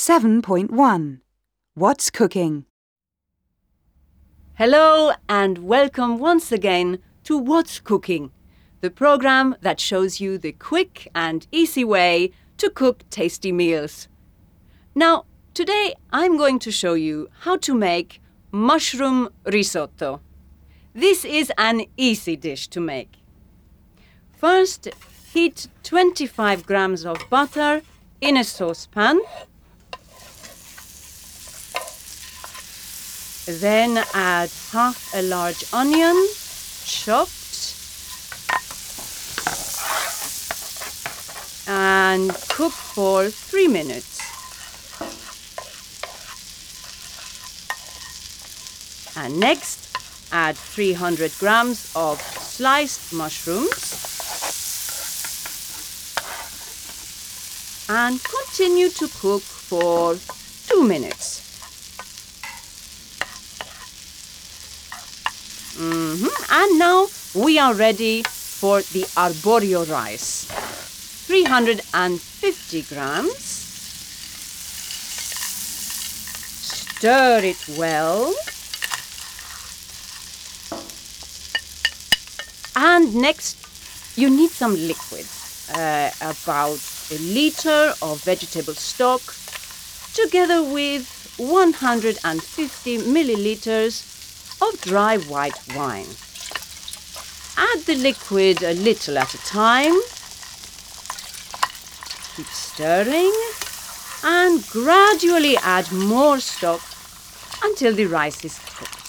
[0.00, 1.20] 7.1
[1.74, 2.64] What's cooking?
[4.54, 8.30] Hello and welcome once again to What's Cooking,
[8.80, 14.08] the program that shows you the quick and easy way to cook tasty meals.
[14.94, 20.22] Now, today I'm going to show you how to make mushroom risotto.
[20.94, 23.18] This is an easy dish to make.
[24.32, 24.88] First,
[25.34, 27.82] heat 25 grams of butter
[28.22, 29.20] in a saucepan.
[33.58, 36.16] Then add half a large onion,
[36.84, 37.74] chopped,
[41.68, 44.20] and cook for three minutes.
[49.16, 49.88] And next,
[50.32, 53.96] add 300 grams of sliced mushrooms
[57.88, 60.16] and continue to cook for
[60.68, 61.49] two minutes.
[66.20, 66.28] Mhm.
[66.50, 70.44] And now we are ready for the arborio rice.
[71.26, 73.44] 350 grams.
[76.98, 78.34] Stir it well.
[82.76, 83.56] And next,
[84.16, 85.26] you need some liquid.
[85.72, 86.80] Uh, about
[87.12, 89.22] a liter of vegetable stock,
[90.12, 91.06] together with
[91.38, 94.19] 150 milliliters
[94.62, 96.06] of dry white wine.
[97.56, 99.94] Add the liquid a little at a time.
[102.36, 103.32] Keep stirring
[104.24, 106.80] and gradually add more stock
[107.62, 109.00] until the rice is cooked.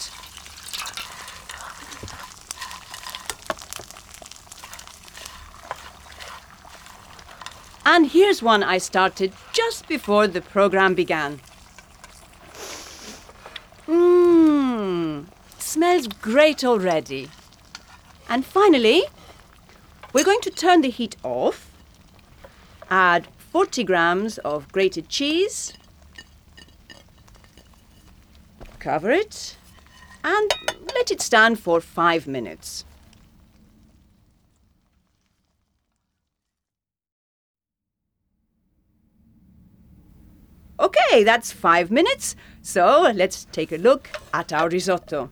[7.85, 11.41] And here's one I started just before the program began.
[13.87, 14.20] Mmm,
[15.71, 17.29] smells great already.
[18.27, 19.03] And finally,
[20.11, 21.71] we're going to turn the heat off,
[22.89, 25.73] add 40 grams of grated cheese,
[28.79, 29.55] cover it,
[30.25, 30.51] and
[30.93, 32.83] let it stand for five minutes.
[40.77, 42.35] Okay, that's five minutes.
[42.61, 45.29] So let's take a look at our risotto.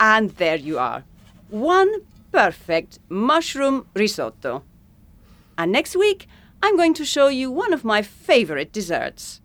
[0.00, 1.04] And there you are.
[1.48, 4.62] One perfect mushroom risotto.
[5.56, 6.28] And next week,
[6.62, 9.40] I'm going to show you one of my favorite desserts.